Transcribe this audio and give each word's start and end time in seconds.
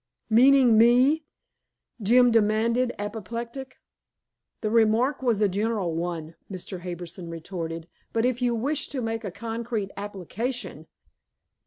"Meaning 0.31 0.79
me?" 0.79 1.25
Jim 2.01 2.31
demanded, 2.31 2.91
apoplectic. 2.97 3.77
"The 4.61 4.71
remark 4.71 5.21
was 5.21 5.41
a 5.41 5.47
general 5.47 5.93
one," 5.93 6.33
Mr. 6.49 6.81
Harbison 6.81 7.29
retorted, 7.29 7.87
"but 8.11 8.25
if 8.25 8.41
you 8.41 8.55
wish 8.55 8.87
to 8.87 9.01
make 9.03 9.23
a 9.23 9.29
concrete 9.29 9.91
application 9.95 10.87